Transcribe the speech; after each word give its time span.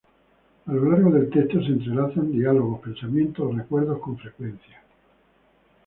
A 0.65 0.73
lo 0.73 0.89
largo 0.89 1.11
del 1.11 1.29
texto 1.29 1.59
se 1.59 1.67
entrelazan 1.73 2.31
diálogos, 2.31 2.79
pensamientos 2.81 3.45
o 3.45 3.55
recuerdos 3.55 3.99
con 3.99 4.17
frecuencia. 4.17 4.81